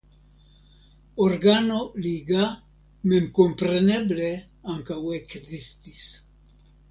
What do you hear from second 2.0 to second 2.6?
liga